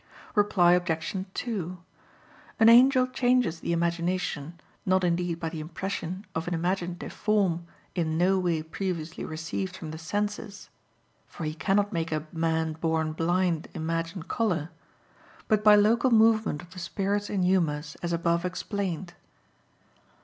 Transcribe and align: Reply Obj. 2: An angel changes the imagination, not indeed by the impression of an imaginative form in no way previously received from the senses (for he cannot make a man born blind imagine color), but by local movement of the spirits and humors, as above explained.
Reply 0.33 0.71
Obj. 0.73 1.15
2: 1.31 1.77
An 2.59 2.69
angel 2.69 3.05
changes 3.05 3.59
the 3.59 3.71
imagination, 3.71 4.59
not 4.83 5.03
indeed 5.03 5.39
by 5.39 5.49
the 5.49 5.59
impression 5.59 6.25
of 6.33 6.47
an 6.47 6.55
imaginative 6.55 7.13
form 7.13 7.67
in 7.93 8.17
no 8.17 8.39
way 8.39 8.63
previously 8.63 9.23
received 9.23 9.75
from 9.75 9.91
the 9.91 9.99
senses 9.99 10.71
(for 11.27 11.43
he 11.43 11.53
cannot 11.53 11.93
make 11.93 12.11
a 12.11 12.25
man 12.33 12.73
born 12.73 13.13
blind 13.13 13.67
imagine 13.75 14.23
color), 14.23 14.71
but 15.47 15.63
by 15.63 15.75
local 15.75 16.09
movement 16.09 16.63
of 16.63 16.71
the 16.71 16.79
spirits 16.79 17.29
and 17.29 17.45
humors, 17.45 17.95
as 18.01 18.11
above 18.11 18.43
explained. 18.43 19.13